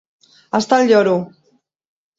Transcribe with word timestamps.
Estar 0.61 0.79
al 0.79 0.89
lloro. 0.93 1.15